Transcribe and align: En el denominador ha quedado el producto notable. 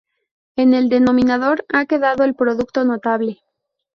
En 0.55 0.73
el 0.73 0.89
denominador 0.89 1.63
ha 1.71 1.85
quedado 1.85 2.23
el 2.23 2.33
producto 2.33 2.83
notable. 2.85 3.37